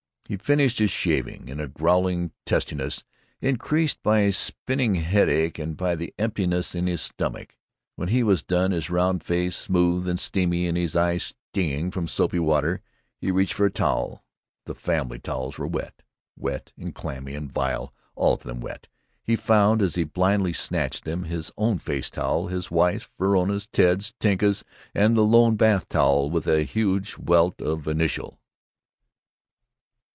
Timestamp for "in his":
6.73-7.01